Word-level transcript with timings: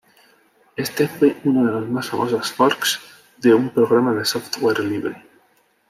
Este 0.77 1.07
fue 1.07 1.37
uno 1.43 1.63
de 1.63 1.73
los 1.79 1.87
más 1.87 2.09
famosos 2.09 2.51
forks 2.53 2.99
de 3.37 3.53
un 3.53 3.69
programa 3.69 4.15
de 4.15 4.25
software 4.25 4.79
libre. 4.79 5.27